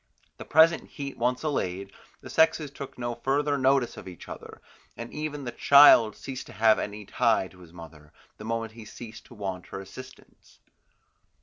[0.37, 1.91] The present heat once allayed,
[2.21, 4.59] the sexes took no further notice of each other,
[4.97, 8.83] and even the child ceased to have any tie in his mother, the moment he
[8.83, 10.57] ceased to want her assistance.